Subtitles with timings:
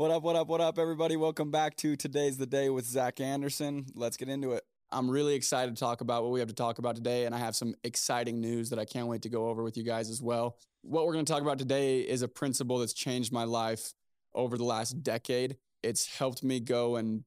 [0.00, 1.16] What up, what up, what up, everybody?
[1.16, 3.84] Welcome back to Today's the Day with Zack Andersen.
[3.94, 4.64] Let's get into it.
[4.90, 7.38] I'm really excited to talk about what we have to talk about today, and I
[7.38, 10.22] have some exciting news that I can't wait to go over with you guys as
[10.22, 10.56] well.
[10.80, 13.92] What we're going to talk about today is a principle that's changed my life
[14.34, 15.58] over the last decade.
[15.82, 17.22] It's helped me go and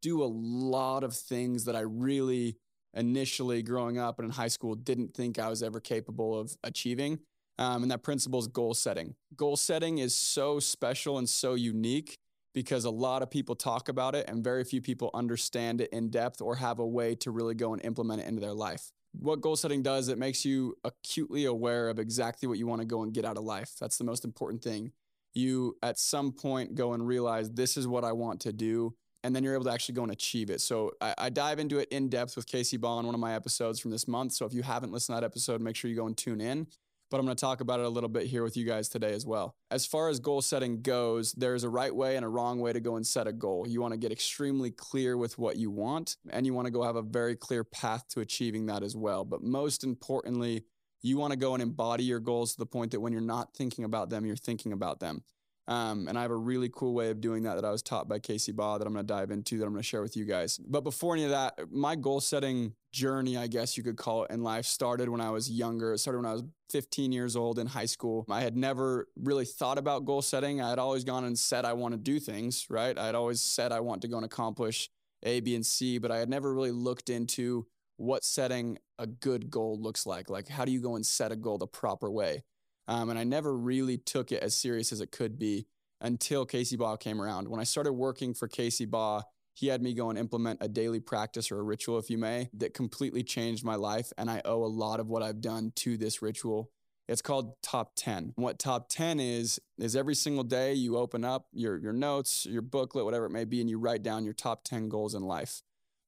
[0.00, 2.58] do a lot of things that I really
[2.94, 7.18] initially growing up and in high school didn't think I was ever capable of achieving.
[7.58, 9.14] Um, and that principle is goal setting.
[9.36, 12.18] Goal setting is so special and so unique
[12.52, 16.08] because a lot of people talk about it and very few people understand it in
[16.08, 18.90] depth or have a way to really go and implement it into their life.
[19.12, 22.86] What goal setting does, it makes you acutely aware of exactly what you want to
[22.86, 23.72] go and get out of life.
[23.80, 24.92] That's the most important thing.
[25.34, 29.34] You at some point go and realize this is what I want to do and
[29.34, 30.60] then you're able to actually go and achieve it.
[30.60, 33.34] So I, I, dive into it in depth with Casey Baugh in one of my
[33.34, 34.32] episodes from this month.
[34.32, 36.66] So if you haven't listened to that episode, make sure you go and tune in.
[37.14, 39.12] But I'm going to talk about it a little bit here with you guys today
[39.12, 39.54] as well.
[39.70, 42.80] As far as goal setting goes, there's a right way and a wrong way to
[42.80, 43.68] go and set a goal.
[43.68, 46.82] You want to get extremely clear with what you want, and you want to go
[46.82, 49.24] have a very clear path to achieving that as well.
[49.24, 50.64] But most importantly,
[51.02, 53.54] you want to go and embody your goals to the point that when you're not
[53.54, 55.22] thinking about them, you're thinking about them.
[55.66, 58.08] Um, and I have a really cool way of doing that that I was taught
[58.08, 60.16] by Casey Baugh that I'm going to dive into that I'm going to share with
[60.16, 60.58] you guys.
[60.58, 64.30] But before any of that, my goal setting journey, I guess you could call it
[64.30, 65.94] in life, started when I was younger.
[65.94, 68.26] It started when I was 15 years old in high school.
[68.30, 70.60] I had never really thought about goal setting.
[70.60, 72.96] I had always gone and said I want to do things, right?
[72.96, 74.90] I had always said I want to go and accomplish
[75.22, 79.50] A, B, and C, but I had never really looked into what setting a good
[79.50, 80.28] goal looks like.
[80.28, 82.42] Like, how do you go and set a goal the proper way?
[82.86, 85.66] Um, and I never really took it as serious as it could be
[86.00, 87.48] until Casey Baugh came around.
[87.48, 89.22] When I started working for Casey Baugh,
[89.54, 92.50] he had me go and implement a daily practice or a ritual, if you may,
[92.54, 94.12] that completely changed my life.
[94.18, 96.70] And I owe a lot of what I've done to this ritual.
[97.06, 98.32] It's called Top 10.
[98.36, 102.62] What Top 10 is, is every single day you open up your, your notes, your
[102.62, 105.62] booklet, whatever it may be, and you write down your top 10 goals in life.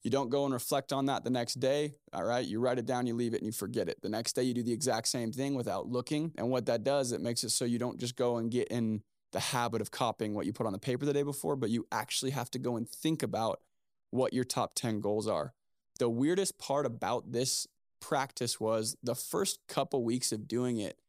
[0.06, 1.96] You don't go and reflect on that the next day.
[2.12, 2.46] All right.
[2.46, 4.00] You write it down, you leave it, and you forget it.
[4.02, 6.30] The next day, you do the exact same thing without looking.
[6.38, 9.02] And what that does, it makes it so you don't just go and get in
[9.32, 11.88] the habit of copying what you put on the paper the day before, but you
[11.90, 13.62] actually have to go and think about
[14.10, 15.54] what your top 10 goals are.
[15.98, 17.66] The weirdest part about this
[17.98, 21.00] practice was the first couple weeks of doing it,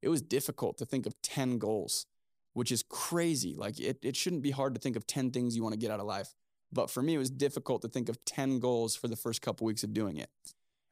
[0.00, 2.06] it was difficult to think of 10 goals,
[2.52, 3.56] which is crazy.
[3.56, 5.90] Like it, it shouldn't be hard to think of 10 things you want to get
[5.90, 6.36] out of life.
[6.72, 9.66] But for me, it was difficult to think of 10 goals for the first couple
[9.66, 10.30] weeks of doing it.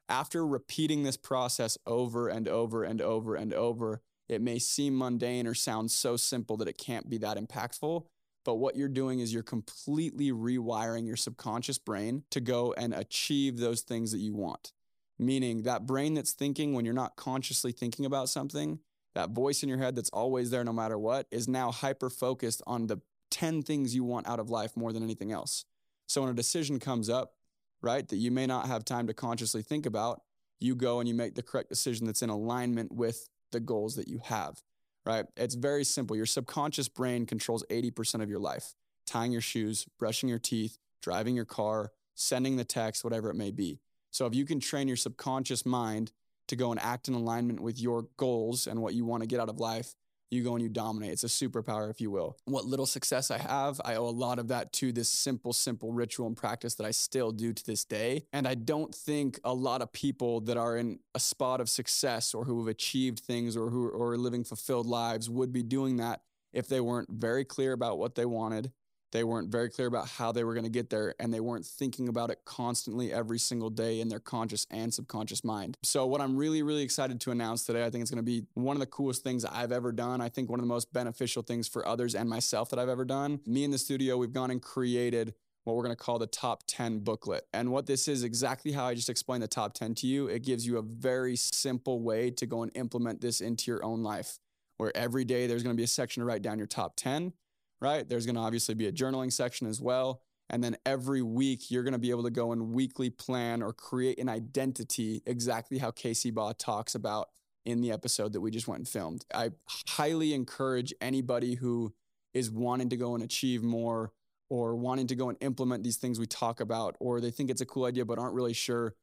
[0.09, 5.47] After repeating this process over and over and over and over, it may seem mundane
[5.47, 8.05] or sound so simple that it can't be that impactful.
[8.45, 13.57] But what you're doing is you're completely rewiring your subconscious brain to go and achieve
[13.57, 14.73] those things that you want.
[15.17, 18.79] Meaning that brain that's thinking when you're not consciously thinking about something,
[19.15, 22.61] that voice in your head that's always there no matter what, is now hyper focused
[22.67, 22.99] on the
[23.33, 25.65] 10 things you want out of life more than anything else.
[26.05, 27.33] So when a decision comes up,
[27.81, 30.21] right, that you may not have time to consciously think about,
[30.59, 34.07] you go and you make the correct decision that's in alignment with the goals that
[34.07, 34.61] you have,
[35.05, 35.25] right?
[35.35, 36.15] It's very simple.
[36.15, 41.35] Your subconscious brain controls 80% of your life tying your shoes, brushing your teeth, driving
[41.35, 43.79] your car, sending the text, whatever it may be.
[44.11, 46.13] So if you can train your subconscious mind
[46.47, 49.39] to go and act in alignment with your goals and what you want to get
[49.39, 49.95] out of life,
[50.33, 51.11] you go and you dominate.
[51.11, 52.37] It's a superpower, if you will.
[52.45, 55.91] What little success I have, I owe a lot of that to this simple, simple
[55.91, 58.25] ritual and practice that I still do to this day.
[58.33, 62.33] And I don't think a lot of people that are in a spot of success
[62.33, 66.21] or who have achieved things or who are living fulfilled lives would be doing that
[66.53, 68.71] if they weren't very clear about what they wanted,
[69.13, 71.65] they weren't very clear about how they were going to get there, and they weren't
[71.65, 75.77] thinking about it constantly every single day in their conscious and subconscious mind.
[75.83, 78.43] So, what I'm really, really excited to announce today, I think it's going to be
[78.55, 80.19] one of the coolest things I've ever done.
[80.19, 83.05] I think one of the most beneficial things for others and myself that I've ever
[83.05, 83.39] done.
[83.45, 86.63] Me in the studio, we've gone and created what we're going to call the top
[86.67, 87.47] 10 booklet.
[87.53, 90.27] And what this is exactly how I just explained the top 10 to you.
[90.27, 94.01] It gives you a very simple way to go and implement this into your own
[94.01, 94.39] life,
[94.77, 97.33] where every day there's going to be a section to write down your top 10
[97.83, 98.07] right?
[98.07, 100.21] There's going to obviously be a journaling section as well.
[100.49, 103.73] And then every week, you're going to be able to go and weekly plan or
[103.73, 107.29] create an identity exactly how Casey Baugh talks about
[107.65, 109.25] in the episode that we just went and filmed.
[109.33, 109.51] I
[109.87, 111.93] highly encourage anybody who
[112.33, 114.11] is wanting to go and achieve more
[114.49, 117.61] or wanting to go and implement these things we talk about, or they think it's
[117.61, 118.95] a cool idea but aren't really sure,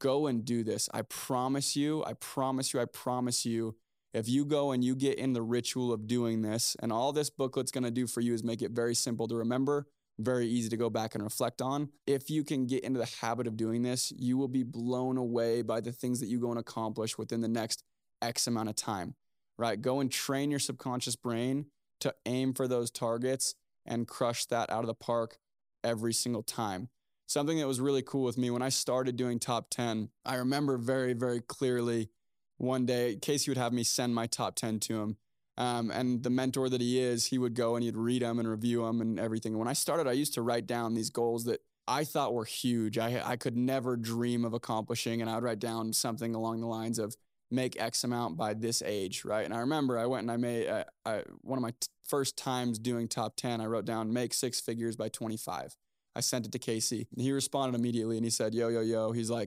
[0.00, 0.88] go and do this.
[0.92, 3.76] I promise you, I promise you, I promise you,
[4.16, 7.28] if you go and you get in the ritual of doing this, and all this
[7.28, 10.76] booklet's gonna do for you is make it very simple to remember, very easy to
[10.78, 11.90] go back and reflect on.
[12.06, 15.60] If you can get into the habit of doing this, you will be blown away
[15.60, 17.84] by the things that you go and accomplish within the next
[18.22, 19.16] X amount of time,
[19.58, 19.78] right?
[19.78, 21.66] Go and train your subconscious brain
[22.00, 23.54] to aim for those targets
[23.84, 25.36] and crush that out of the park
[25.84, 26.88] every single time.
[27.26, 30.78] Something that was really cool with me when I started doing top 10, I remember
[30.78, 32.08] very, very clearly
[32.58, 35.16] one day, Casey would have me send my top 10 to him.
[35.58, 38.48] Um, and the mentor that he is, he would go and he'd read them and
[38.48, 39.52] review them and everything.
[39.52, 42.44] And when I started, I used to write down these goals that I thought were
[42.44, 42.98] huge.
[42.98, 45.20] I, I could never dream of accomplishing.
[45.20, 47.16] And I would write down something along the lines of
[47.50, 49.44] make X amount by this age, right?
[49.44, 52.36] And I remember I went and I made uh, I, one of my t- first
[52.36, 55.76] times doing top 10, I wrote down make six figures by 25.
[56.14, 59.12] I sent it to Casey and he responded immediately and he said, Yo, yo, yo.
[59.12, 59.46] He's like,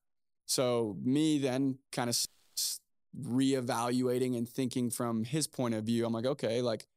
[0.51, 2.25] So me then kind of
[3.17, 6.87] reevaluating and thinking from his point of view, I'm like, okay, like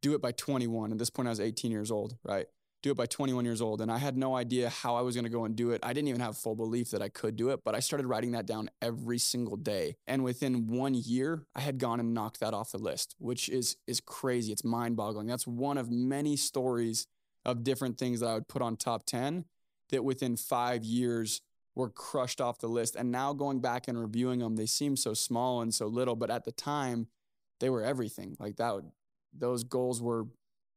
[0.00, 0.92] do it by 21.
[0.92, 2.46] At this point, I was 18 years old, right?
[2.84, 3.80] Do it by 21 years old.
[3.80, 5.80] And I had no idea how I was going to go and do it.
[5.82, 8.30] I didn't even have full belief that I could do it, but I started writing
[8.30, 9.96] that down every single day.
[10.06, 13.76] And within one year, I had gone and knocked that off the list, which is
[13.88, 14.52] is crazy.
[14.52, 15.26] It's mind boggling.
[15.26, 17.08] That's one of many stories
[17.44, 19.46] of different things that I would put on top 10
[19.88, 21.42] that within five years
[21.74, 22.96] were crushed off the list.
[22.96, 26.30] And now going back and reviewing them, they seem so small and so little, but
[26.30, 27.06] at the time,
[27.60, 28.36] they were everything.
[28.38, 28.90] Like that, would,
[29.32, 30.26] those goals were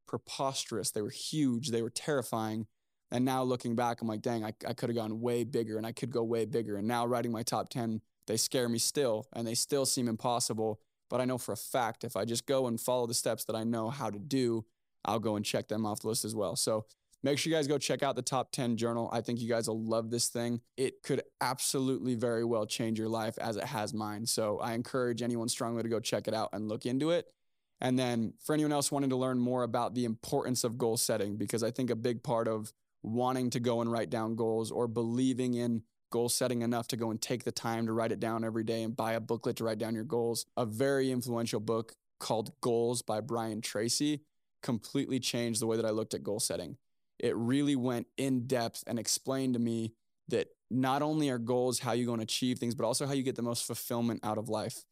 [0.08, 0.92] preposterous.
[0.92, 1.70] They were huge.
[1.70, 2.68] They were terrifying.
[3.12, 5.86] And now looking back, I'm like, dang, I, I could have gone way bigger and
[5.86, 6.78] I could go way bigger.
[6.78, 10.80] And now writing my top 10, they scare me still and they still seem impossible.
[11.10, 13.56] But I know for a fact if I just go and follow the steps that
[13.56, 14.66] I know how to do,
[15.06, 16.56] I'll go and check them off the list as well.
[16.56, 16.86] So
[17.24, 19.10] Make sure you guys go check out the top 10 journal.
[19.14, 20.60] I think you guys will love this thing.
[20.76, 24.26] It could absolutely very well change your life as it has mine.
[24.26, 27.32] So I encourage anyone strongly to go check it out and look into it.
[27.80, 31.38] And then for anyone else wanting to learn more about the importance of goal setting,
[31.38, 32.74] because I think a big part of
[33.04, 37.10] wanting to go and write down goals or believing in goal setting enough to go
[37.10, 39.64] and take the time to write it down every day and buy a booklet to
[39.64, 40.46] write down your goals.
[40.58, 44.24] A very influential book called Goals by Brian Tracy
[44.62, 46.78] completely changed the way that I looked at goal setting
[47.24, 49.94] it really went in depth and explained to me
[50.28, 53.24] that not only are goals how you go and achieve things, but also how you
[53.24, 54.84] get the most fulfillment out of life.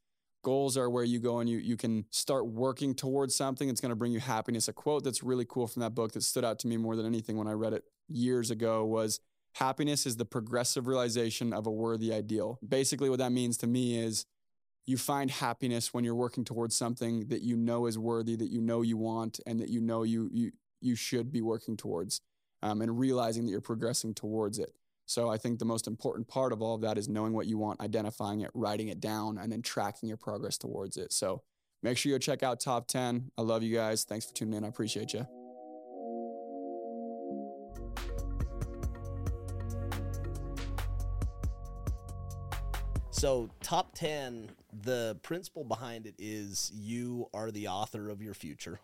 [0.42, 3.92] Goals are where you go and you you can start working towards something that's going
[3.92, 4.70] to bring you happiness.
[4.70, 7.06] A quote that's really cool from that book that stood out to me more than
[7.06, 9.20] anything when I read it years ago was
[9.56, 12.60] happiness is the progressive realization of a worthy ideal.
[12.68, 14.26] Basically what that means to me is
[14.86, 18.62] you find happiness when you're working towards something that you know is worthy, that you
[18.62, 22.22] know you want, and that you know you you you should be working towards
[22.62, 24.74] um, and realizing that you're progressing towards it.
[25.06, 27.58] So I think the most important part of all of that is knowing what you
[27.58, 31.12] want, identifying it, writing it down, and then tracking your progress towards it.
[31.12, 31.42] So
[31.84, 33.32] make sure you check out Top 10.
[33.38, 34.04] I love you guys.
[34.04, 34.64] Thanks for tuning in.
[34.64, 35.28] I appreciate you.
[43.22, 44.50] So, top 10,
[44.82, 48.80] the principle behind it is you are the author of your future.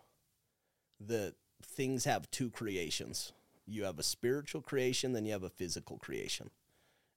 [1.00, 3.32] The things have two creations.
[3.66, 6.50] You have a spiritual creation, then you have a physical creation.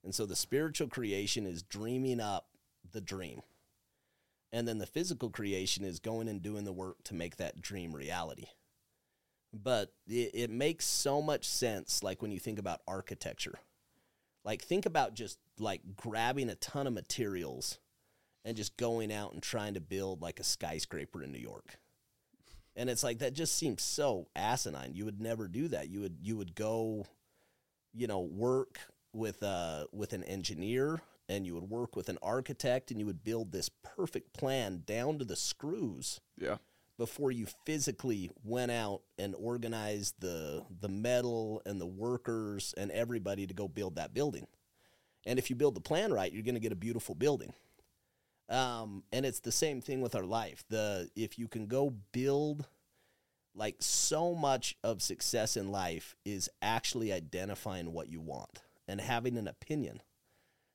[0.04, 2.46] And so the spiritual creation is dreaming up
[2.90, 3.42] the dream.
[4.52, 7.94] And then the physical creation is going and doing the work to make that dream
[7.94, 8.46] reality.
[9.52, 13.58] But it, it makes so much sense, like when you think about architecture.
[14.44, 17.78] Like, think about just like grabbing a ton of materials
[18.44, 21.78] and just going out and trying to build like a skyscraper in New York.
[22.76, 24.94] And it's like that just seems so asinine.
[24.94, 25.88] You would never do that.
[25.88, 27.06] You would you would go,
[27.92, 28.78] you know, work
[29.12, 33.22] with uh with an engineer and you would work with an architect and you would
[33.24, 36.56] build this perfect plan down to the screws Yeah.
[36.98, 43.46] before you physically went out and organized the the metal and the workers and everybody
[43.46, 44.46] to go build that building.
[45.26, 47.52] And if you build the plan right, you're going to get a beautiful building.
[48.48, 50.64] Um, and it's the same thing with our life.
[50.68, 52.66] The if you can go build
[53.54, 59.36] like so much of success in life is actually identifying what you want and having
[59.36, 60.02] an opinion.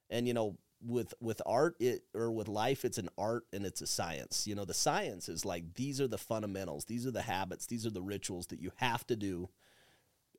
[0.09, 3.81] And you know, with with art it or with life it's an art and it's
[3.81, 4.45] a science.
[4.47, 7.85] You know, the science is like these are the fundamentals, these are the habits, these
[7.85, 9.49] are the rituals that you have to do.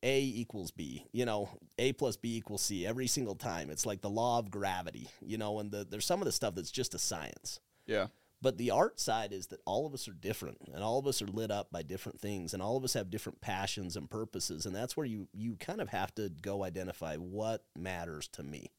[0.02, 3.70] A equals B, you know, A plus B equals C every single time.
[3.70, 6.54] It's like the law of gravity, you know, and the, there's some of the stuff
[6.54, 7.60] that's just a science.
[7.86, 8.06] Yeah.
[8.40, 11.20] But the art side is that all of us are different and all of us
[11.20, 14.64] are lit up by different things and all of us have different passions and purposes.
[14.64, 18.70] And that's where you, you kind of have to go identify what matters to me.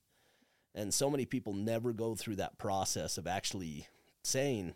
[0.73, 3.87] And so many people never go through that process of actually
[4.23, 4.75] saying,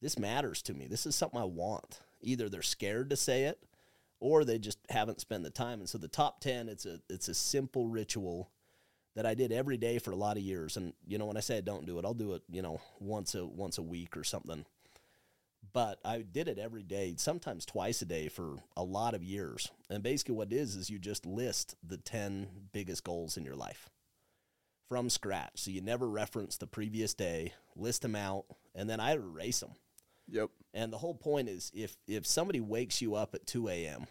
[0.00, 0.86] this matters to me.
[0.86, 2.00] This is something I want.
[2.22, 3.58] Either they're scared to say it
[4.20, 5.80] or they just haven't spent the time.
[5.80, 8.50] And so the top 10, it's a, it's a simple ritual
[9.16, 10.76] that I did every day for a lot of years.
[10.76, 12.80] And you know, when I say I don't do it, I'll do it, you know,
[13.00, 14.64] once a once a week or something.
[15.72, 19.70] But I did it every day, sometimes twice a day for a lot of years.
[19.88, 23.56] And basically what it is is you just list the 10 biggest goals in your
[23.56, 23.88] life
[24.88, 25.52] from scratch.
[25.54, 29.72] So you never reference the previous day, list them out, and then I erase them.
[30.28, 30.50] Yep.
[30.72, 34.06] And the whole point is if if somebody wakes you up at 2 a.m.,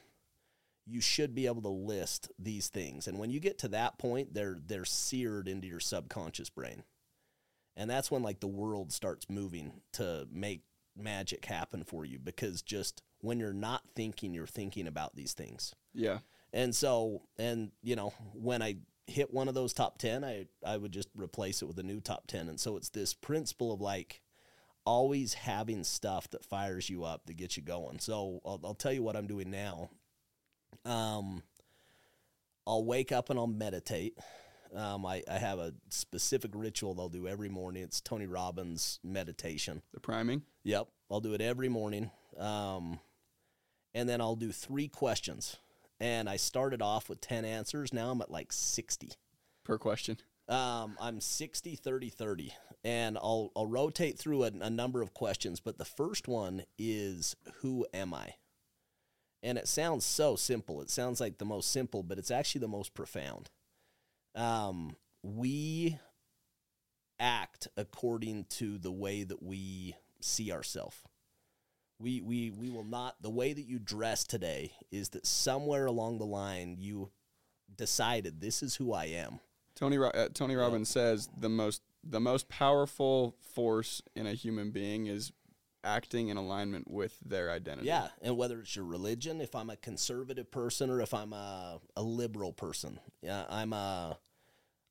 [0.86, 3.08] you should be able to list these things.
[3.08, 6.84] And when you get to that point, they're they're seared into your subconscious brain.
[7.76, 10.64] And that's when like the world starts moving to make
[10.98, 15.74] magic happen for you because just when you're not thinking, you're thinking about these things.
[15.94, 16.20] Yeah.
[16.52, 20.78] And so, and you know, when I hit one of those top 10, I, I
[20.78, 22.50] would just replace it with a new top 10.
[22.50, 24.22] And so it's this principle of like
[24.90, 28.00] always having stuff that fires you up, that gets you going.
[28.00, 29.92] So I'll, I'll tell you what I'm doing now.
[30.84, 31.44] Um,
[32.66, 34.18] I'll wake up and I'll meditate.
[34.76, 37.84] Um, I, I have a specific ritual they'll do every morning.
[37.84, 39.84] It's Tony Robbins meditation.
[39.94, 40.42] The priming.
[40.64, 42.10] Yep, I'll do it every morning.
[42.36, 43.00] Um,
[43.94, 45.58] and then I'll do three questions.
[46.00, 47.94] And I started off with 10 answers.
[47.94, 49.12] Now I'm at like 60.
[49.64, 50.18] per question.
[50.50, 52.54] Um, I'm 60, 30, 30.
[52.84, 55.60] And I'll, I'll rotate through a, a number of questions.
[55.60, 58.34] But the first one is Who am I?
[59.44, 60.82] And it sounds so simple.
[60.82, 63.50] It sounds like the most simple, but it's actually the most profound.
[64.36, 65.98] Um, we
[67.20, 70.98] act according to the way that we see ourselves.
[72.00, 76.18] We, we, we will not, the way that you dress today is that somewhere along
[76.18, 77.12] the line you
[77.76, 79.40] decided this is who I am.
[79.80, 85.08] Tony uh, Tony Robbins says the most the most powerful force in a human being
[85.08, 85.32] is
[85.86, 87.88] acting in alignment with their identity.
[87.88, 91.80] Yeah, and whether it's your religion, if I'm a conservative person or if I'm a,
[91.96, 94.18] a liberal person, yeah, I'm a,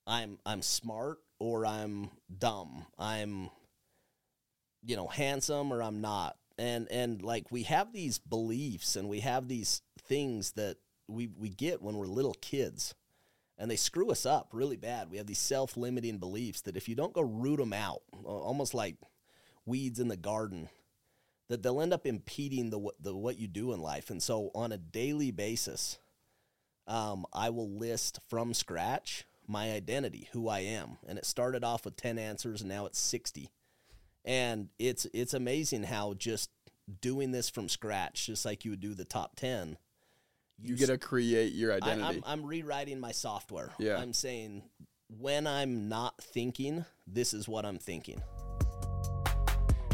[0.07, 2.87] I'm I'm smart or I'm dumb.
[2.99, 3.51] I'm,
[4.83, 6.37] you know, handsome or I'm not.
[6.57, 10.79] And and like we have these beliefs and we have these things that
[11.09, 12.95] we we get when we're little kids,
[13.59, 15.11] and they screw us up really bad.
[15.11, 18.97] We have these self-limiting beliefs that if you don't go root them out, almost like
[19.67, 20.69] weeds in the garden,
[21.49, 24.11] that they'll end up impeding the the what you do in life.
[24.11, 25.99] And so on a daily basis,
[26.87, 31.85] um, I will list from scratch my identity, who I am, and it started off
[31.85, 33.51] with ten answers, and now it's sixty.
[34.25, 36.51] And it's it's amazing how just
[37.01, 39.79] doing this from scratch, just like you would do the top ten,
[40.63, 42.23] You get to create your I, identity.
[42.27, 43.71] I'm, I'm rewriting my software.
[43.79, 43.99] Yeah.
[43.99, 44.63] I'm saying
[45.21, 48.21] when I'm not thinking, this is what I'm thinking.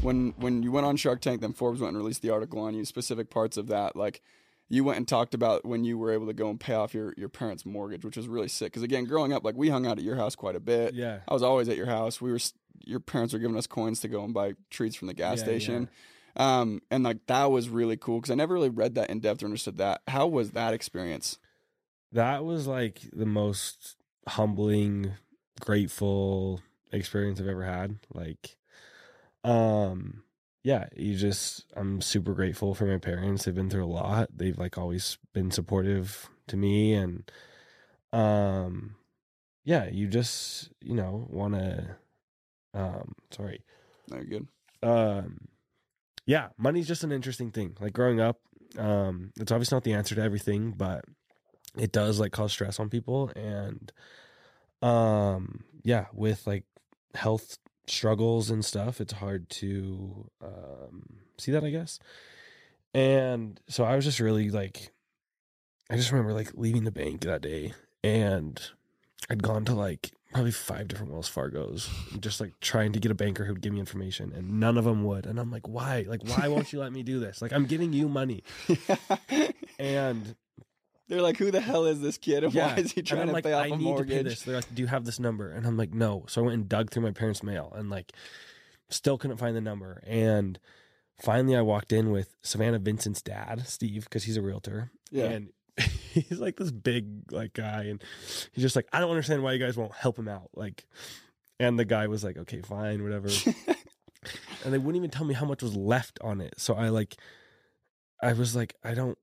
[0.02, 2.75] when when you went on Shark Tank, then Forbes went and released the article on
[2.75, 3.97] you, specific parts of that.
[3.97, 4.21] Like
[4.68, 7.14] you went and talked about when you were able to go and pay off your,
[7.16, 8.73] your parents' mortgage, which was really sick.
[8.73, 10.94] Because again, growing up, like we hung out at your house quite a bit.
[10.94, 11.21] Yeah.
[11.28, 12.21] I was always at your house.
[12.21, 12.40] We were
[12.87, 15.44] your parents were giving us coins to go and buy treats from the gas Yeah,
[15.44, 15.88] station.
[16.37, 19.43] Um, and like that was really cool because I never really read that in depth
[19.43, 20.03] or understood that.
[20.09, 21.38] How was that experience?
[22.12, 25.12] That was like the most humbling,
[25.61, 26.61] grateful
[26.93, 27.99] experience I've ever had.
[28.12, 28.57] Like,
[29.43, 30.23] um,
[30.62, 33.45] yeah, you just, I'm super grateful for my parents.
[33.45, 34.29] They've been through a lot.
[34.35, 36.95] They've like always been supportive to me.
[36.95, 37.31] And,
[38.12, 38.97] um,
[39.64, 41.97] yeah, you just you know want to.
[42.75, 43.62] Um, sorry.
[44.11, 44.47] No, good.
[44.83, 45.38] Um,
[46.26, 47.76] yeah, money's just an interesting thing.
[47.81, 48.40] Like growing up,
[48.78, 51.04] um, it's obviously not the answer to everything, but
[51.76, 53.93] it does like cause stress on people, and
[54.83, 56.64] um, yeah, with like
[57.14, 61.99] health struggles and stuff, it's hard to um see that, I guess.
[62.95, 64.93] And so I was just really like,
[65.90, 68.61] I just remember like leaving the bank that day and
[69.28, 71.88] I'd gone to like probably five different Wells Fargo's,
[72.21, 74.85] just like trying to get a banker who would give me information, and none of
[74.85, 75.25] them would.
[75.26, 76.05] And I'm like, why?
[76.09, 77.41] Like, why won't you let me do this?
[77.41, 78.43] Like, I'm giving you money,
[79.79, 80.35] and
[81.09, 82.45] They're like, who the hell is this kid?
[82.45, 84.09] And yeah, why is he trying to like, pay off I a need mortgage?
[84.09, 84.43] to pay this.
[84.43, 85.50] They're like, do you have this number?
[85.50, 86.25] And I'm like, no.
[86.29, 88.12] So I went and dug through my parents' mail, and like,
[88.91, 90.03] still couldn't find the number.
[90.07, 90.59] And
[91.23, 94.91] finally, I walked in with Savannah Vincent's dad, Steve, because he's a realtor.
[95.11, 95.26] Yeah.
[95.26, 95.50] and
[96.12, 98.02] he's like this big like guy, and
[98.52, 100.50] he's just like, I don't understand why you guys won't help him out.
[100.54, 100.87] Like,
[101.59, 103.28] and the guy was like, okay, fine, whatever.
[104.64, 106.54] and they wouldn't even tell me how much was left on it.
[106.59, 107.16] So I like,
[108.23, 109.19] I was like, I don't.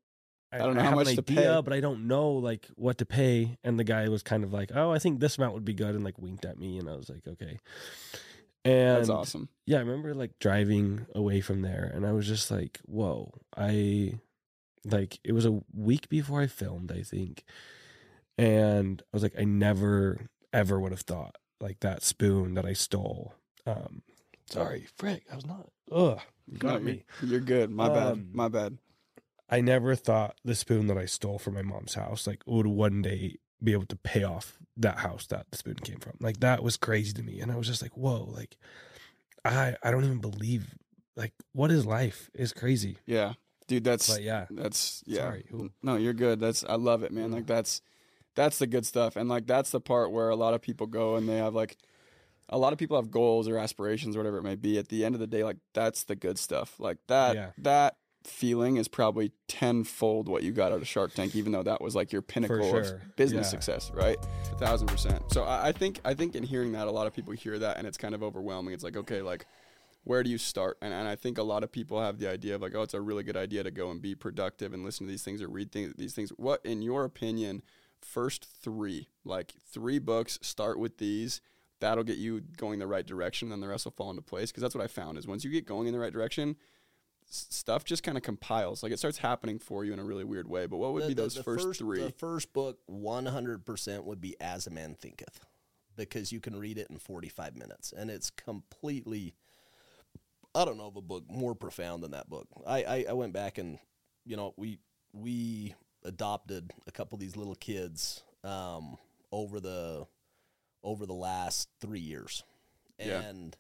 [0.54, 1.62] I don't know how have much an to idea, pay.
[1.62, 3.58] but I don't know like what to pay.
[3.64, 5.96] And the guy was kind of like, "Oh, I think this amount would be good,"
[5.96, 7.58] and like winked at me, and I was like, "Okay."
[8.64, 9.50] And That's awesome.
[9.66, 14.20] yeah, I remember like driving away from there and I was just like, whoa, I
[14.86, 17.44] like it was a week before I filmed, I think.
[18.38, 22.74] And I was like, I never ever would have thought like that spoon that I
[22.74, 23.34] stole.
[23.66, 24.02] Um
[24.50, 26.20] sorry, frick, I was not ugh.
[26.48, 27.04] You No, got you're- me.
[27.22, 27.70] You're good.
[27.72, 28.08] My bad.
[28.14, 28.78] Um, My bad.
[29.50, 33.02] I never thought the spoon that I stole from my mom's house like would one
[33.02, 36.14] day be able to pay off that house that the spoon came from.
[36.20, 37.40] Like that was crazy to me.
[37.42, 38.58] And I was just like, whoa, like
[39.46, 40.74] I I don't even believe
[41.16, 42.98] like what is life is crazy.
[43.06, 43.34] Yeah,
[43.72, 43.84] dude.
[43.86, 44.46] That's But yeah.
[44.52, 45.22] That's yeah.
[45.22, 45.46] Sorry.
[45.54, 45.72] Ooh.
[45.82, 46.40] No, you're good.
[46.40, 47.30] That's I love it, man.
[47.30, 47.34] Mm.
[47.36, 47.82] Like that's
[48.36, 49.16] that's the good stuff.
[49.16, 51.78] And like that's the part where a lot of people go and they have like
[52.50, 54.78] a lot of people have goals or aspirations or whatever it may be.
[54.78, 56.80] At the end of the day, like that's the good stuff.
[56.80, 57.50] Like that Yeah.
[57.60, 61.82] that feeling is probably tenfold what you got out of Shark Tank, even though that
[61.82, 62.82] was like your pinnacle sure.
[62.82, 63.50] of business Yeah.
[63.50, 64.18] success, right?
[64.52, 65.24] A thousand percent.
[65.32, 67.78] So I, I think I think in hearing that, a lot of people hear that
[67.78, 68.74] and it's kind of overwhelming.
[68.74, 69.46] It's like, okay, like
[70.04, 70.78] where do you start?
[70.82, 72.94] And, and I think a lot of people have the idea of like, oh, it's
[72.94, 75.48] a really good idea to go and be productive and listen to these things or
[75.48, 76.32] read things, these things.
[76.38, 77.62] What, in your opinion,
[78.02, 81.40] first three, like three books, start with these.
[81.80, 84.52] That'll get you going the right direction, then the rest will fall into place.
[84.52, 86.56] Because that's what I found is once you get going in the right direction,
[87.28, 88.84] s- stuff just kind of compiles.
[88.84, 90.66] Like it starts happening for you in a really weird way.
[90.68, 92.02] But what would The- be the- those the first, three?
[92.02, 95.40] The first book, one hundred percent, would be As a Man Thinketh,
[95.96, 99.34] because you can read it in forty-five minutes, and it's completely.
[100.54, 102.48] I don't know of a book more profound than that book.
[102.68, 103.80] I, I, I went back and,
[104.26, 104.80] you know, we
[105.14, 108.98] we adopted a couple of these little kids um,
[109.32, 110.06] over the
[110.84, 112.44] over the last three years,
[113.00, 113.22] Yeah.
[113.22, 113.56] and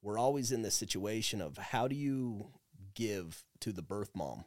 [0.00, 2.52] we're always in this situation of how do you
[2.94, 4.44] give to the birth mom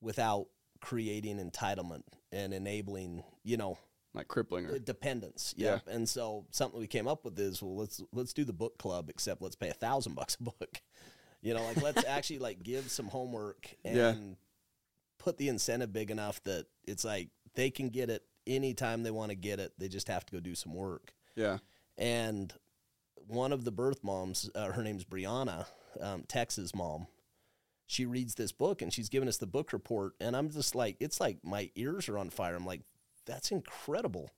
[0.00, 0.46] without
[0.80, 3.78] creating entitlement and enabling, you know,
[4.14, 5.54] like crippling or dependence.
[5.56, 5.80] Yeah.
[5.86, 9.10] And so something we came up with is, well, let's let's do the book club,
[9.10, 10.80] except let's pay a thousand bucks a book.
[11.42, 14.14] You know, like let's actually like give some homework and Yeah.
[15.18, 19.30] put the incentive big enough that it's like they can get it anytime they want
[19.30, 19.72] to get it.
[19.78, 21.12] They just have to go do some work.
[21.36, 21.58] yeah,
[21.98, 22.52] And
[23.26, 25.66] one of the birth moms, uh, her name's Brianna,
[26.00, 27.06] um, Texas mom.
[27.86, 30.96] She reads this book and she's giving us the book report, and I'm just like,
[31.00, 32.54] it's like my ears are on fire.
[32.54, 32.80] I'm like,
[33.26, 34.30] that's incredible.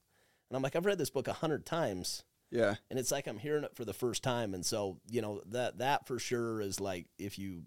[0.48, 3.38] And I'm like, I've read this book a hundred times, yeah, and it's like I'm
[3.38, 4.54] hearing it for the first time.
[4.54, 7.64] And so, you know, that that for sure is like if you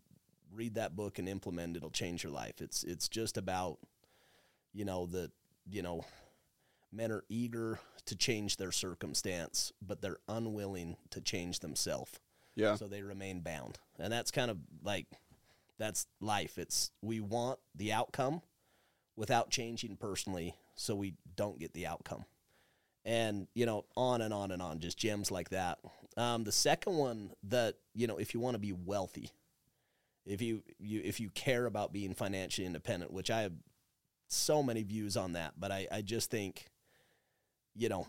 [0.54, 2.62] read that book and implement, it, it'll change your life.
[2.62, 3.80] It's it's just about,
[4.74, 5.32] you know, that
[5.70, 6.06] you know,
[6.92, 12.20] men are eager to change their circumstance, but they're unwilling to change themselves.
[12.56, 13.78] yeah, So they remain bound.
[14.00, 15.06] And that's kind of like
[15.78, 16.58] that's life.
[16.58, 18.42] It's we want the outcome
[19.16, 22.24] without changing personally so we don't get the outcome.
[23.04, 25.80] And, you know, on and on and on, just gems like that.
[26.16, 29.32] Um, the second one that, you know, if you want to be wealthy,
[30.26, 33.54] if you, you if you care about being financially independent, which I have
[34.28, 36.68] so many views on that, but I, I just think,
[37.76, 38.08] you know,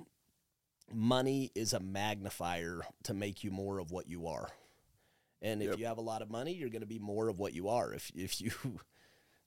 [0.92, 4.48] money is a magnifier to make you more of what you are.
[5.42, 5.78] And if Yep.
[5.78, 7.92] you have a lot of money, you're going to be more of what you are.
[7.94, 8.52] If if you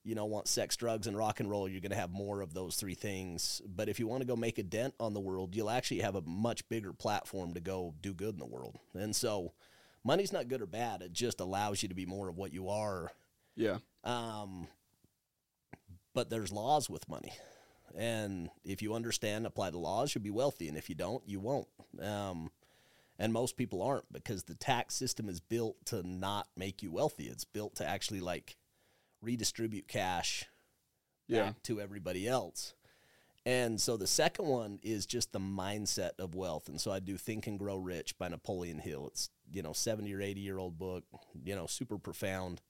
[0.04, 2.54] you know want sex, drugs and rock and roll, you're going to have more of
[2.54, 3.62] those three things.
[3.66, 6.14] But if you want to go make a dent on the world, you'll actually have
[6.14, 8.78] a much bigger platform to go do good in the world.
[8.94, 9.52] And so
[10.04, 11.02] money's not good or bad.
[11.02, 13.10] It just allows you to be more of what you are.
[13.56, 14.68] yeah, Um,
[16.12, 17.32] but there's laws with money.
[17.96, 20.68] And if you understand, apply the laws, you'll be wealthy.
[20.68, 21.68] And if you don't, you won't.
[22.00, 22.50] Um,
[23.18, 27.24] and most people aren't because the tax system is built to not make you wealthy.
[27.26, 28.56] It's built to actually like
[29.24, 30.44] redistribute cash
[31.26, 31.52] Yeah.
[31.64, 32.74] to everybody else.
[33.46, 36.68] And so the second one is just the mindset of wealth.
[36.68, 39.08] And so I do Think and Grow Rich by Napoleon Hill.
[39.08, 41.04] It's, you know, 70 or 80 year old book,
[41.42, 42.62] you know, super profound.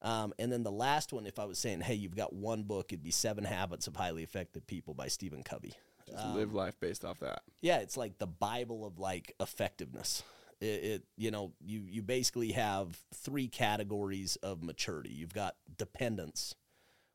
[0.00, 2.92] Um, and then the last one, if I was saying, hey, you've got one book,
[2.92, 5.72] it'd be Seven Habits of Highly Effective People by Stephen Covey.
[6.08, 7.42] Just live life based off that.
[7.60, 10.22] Yeah, it's like the Bible of like effectiveness.
[10.60, 15.10] It, it you know you you basically have three categories of maturity.
[15.10, 16.54] You've got dependence,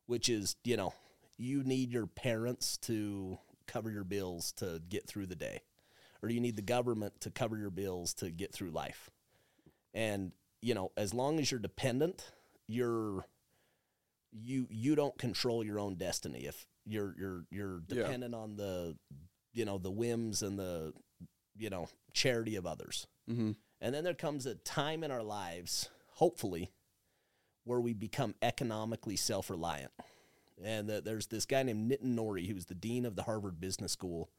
[0.05, 0.93] which is you know
[1.37, 5.61] you need your parents to cover your bills to get through the day,
[6.21, 9.09] or you need the government to cover your bills to get through life.
[9.93, 12.31] And you know as long as you're dependent,
[12.67, 13.25] you're
[14.31, 16.45] you you don't control your own destiny.
[16.45, 18.03] If you're you're you're Yeah.
[18.03, 18.95] dependent on the
[19.53, 20.93] you know the whims and the
[21.57, 23.05] you know charity of others.
[23.29, 23.51] Mm-hmm.
[23.81, 26.71] And then there comes a time in our lives, hopefully,
[27.65, 29.91] where we become economically self reliant.
[30.63, 33.59] And the, there's this guy named Nitin Nohria, who was the dean of the Harvard
[33.59, 34.29] Business School,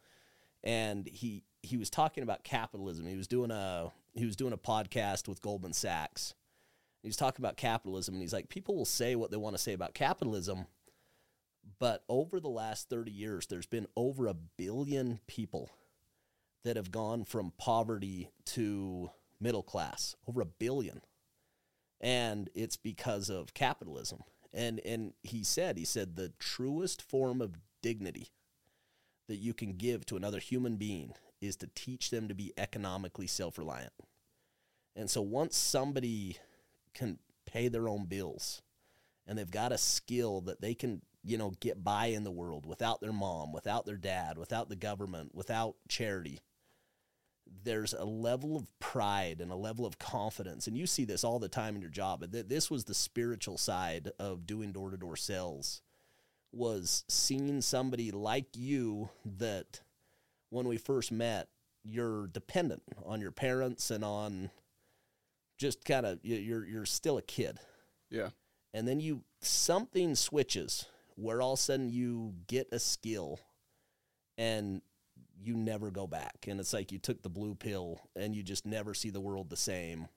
[0.63, 3.07] and he he was talking about capitalism.
[3.07, 6.35] He was doing a he was doing a podcast with Goldman Sachs.
[7.03, 9.63] He was talking about capitalism, and he's like, people will say what they want to
[9.63, 10.67] say about capitalism,
[11.79, 15.71] but over the last 30 years, there's been over a billion people
[16.65, 21.03] that have gone from poverty to middle class, over a billion.
[22.01, 24.21] And it's because of capitalism.
[24.53, 28.29] And and he said, he said the truest form of dignity
[29.29, 33.27] that you can give to another human being is to teach them to be economically
[33.27, 33.93] self-reliant.
[34.97, 36.39] And so once somebody
[36.95, 38.63] can pay their own bills
[39.27, 42.65] and they've got a skill that they can, you know, get by in the world
[42.67, 46.41] without their mom, without their dad, without the government, without charity,
[47.63, 50.67] there's a level of pride and a level of confidence.
[50.67, 52.25] And you see this all the time in your job.
[52.31, 55.81] This was the spiritual side of doing door to door sales
[56.53, 59.81] was seeing somebody like you that
[60.51, 61.49] when we first met,
[61.85, 64.51] you're dependent on your parents and on
[65.59, 67.59] just kind of you're you're still a kid
[68.11, 68.31] Yeah.
[68.73, 70.87] and then you something switches
[71.17, 73.39] where all of a sudden you get a skill
[74.39, 74.81] and
[75.47, 78.65] you never go back and it's like you took the blue pill and you just
[78.67, 80.09] never see the world the same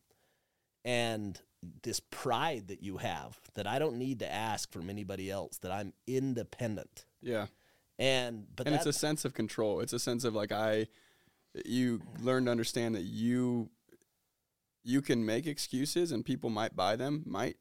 [0.85, 1.39] and
[1.83, 5.71] this pride that you have that I don't need to ask from anybody else that
[5.71, 7.47] I'm independent Yeah.
[7.99, 9.79] and but and it's a sense of control.
[9.81, 10.87] It's a sense of like I,
[11.65, 13.69] you learn to understand that you,
[14.83, 17.57] you can make excuses and people might buy them, might,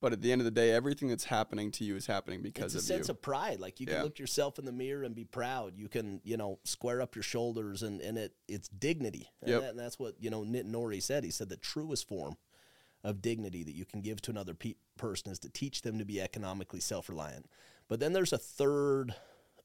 [0.00, 2.74] but at the end of the day, everything that's happening to you is happening because
[2.74, 3.12] it's a sense you.
[3.12, 3.58] of pride.
[3.60, 4.02] Like you can Yeah.
[4.02, 5.76] look yourself in the mirror and be proud.
[5.76, 9.30] You can, you know, square up your shoulders and, and it it's dignity.
[9.42, 9.60] And, Yep.
[9.62, 11.24] that, and that's what, you know, Nitin Nohria said.
[11.24, 12.36] He said the truest form
[13.04, 16.04] of dignity that you can give to another pe- person is to teach them to
[16.04, 17.46] be economically self reliant.
[17.88, 19.14] But then there's a third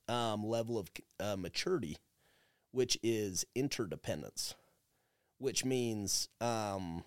[0.07, 1.97] um, level of uh, maturity,
[2.71, 4.55] which is interdependence,
[5.37, 7.03] which means um,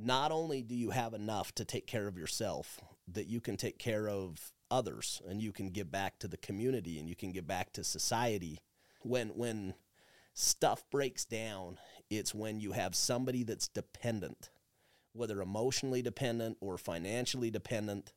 [0.00, 3.78] not only do you have enough to take care of yourself, that you can take
[3.78, 7.46] care of others and you can give back to the community and you can give
[7.46, 8.60] back to society.
[9.02, 9.74] When when
[10.32, 14.50] stuff breaks down, it's when you have somebody that's dependent,
[15.12, 18.12] whether emotionally dependent or financially dependent,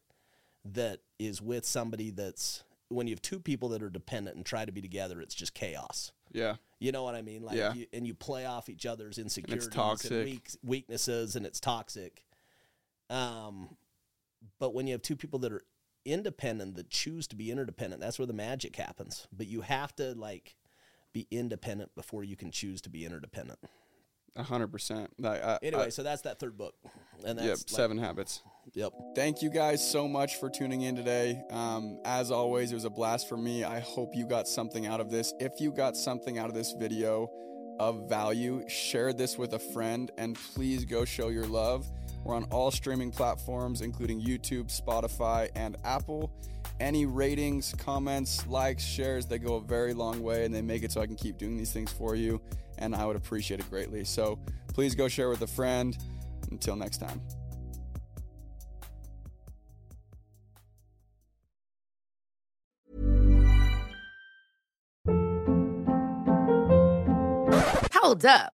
[0.63, 4.63] that is with somebody that's when you have two people that are dependent and try
[4.63, 6.11] to be together, it's just chaos.
[6.33, 6.55] Yeah.
[6.79, 7.43] You know what I mean?
[7.43, 7.73] Like, Yeah.
[7.73, 12.25] you, and you play off each other's insecurities and weak, weaknesses, and it's toxic.
[13.09, 13.77] Um,
[14.59, 15.63] but when you have two people that are
[16.03, 19.27] independent that choose to be interdependent, that's where the magic happens.
[19.31, 20.55] But you have to like
[21.13, 23.59] be independent before you can choose to be interdependent.
[24.35, 25.11] A hundred percent.
[25.23, 26.75] Anyway, I- so that's that third book,
[27.25, 27.57] and that's yep.
[27.57, 28.41] like- Seven habits.
[28.73, 28.93] Yep.
[29.15, 31.43] Thank you guys so much for tuning in today.
[31.51, 33.63] Um, as always, it was a blast for me.
[33.63, 35.33] I hope you got something out of this.
[35.39, 37.29] If you got something out of this video
[37.79, 41.85] of value, share this with a friend and please go show your love.
[42.23, 46.31] We're on all streaming platforms, including YouTube, Spotify, and Apple.
[46.79, 50.91] Any ratings, comments, likes, shares, they go a very long way and they make it
[50.91, 52.41] so I can keep doing these things for you.
[52.77, 54.03] And I would appreciate it greatly.
[54.03, 54.39] So
[54.73, 55.97] please go share with a friend.
[56.51, 57.21] Until next time.
[67.93, 68.53] Hold up.